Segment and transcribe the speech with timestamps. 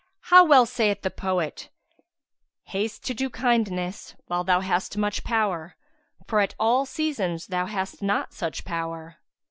[0.33, 1.69] How well saith the poet,
[2.63, 7.67] 'Haste to do kindness while thou hast much power, * For at all seasons thou
[7.67, 9.17] hast not such power.'"